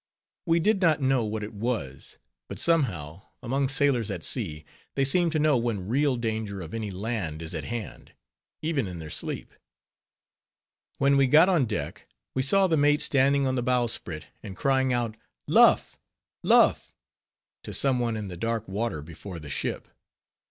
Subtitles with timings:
[0.47, 2.17] We did not know what it was;
[2.49, 6.89] but somehow, among sailors at sea, they seem to know when real danger of any
[6.89, 8.13] land is at hand,
[8.63, 9.53] even in their sleep.
[10.97, 14.91] When we got on deck, we saw the mate standing on the bowsprit, and crying
[14.91, 15.17] out
[15.47, 15.99] Luff!
[16.41, 16.95] Luff!
[17.61, 19.87] to some one in the dark water before the ship.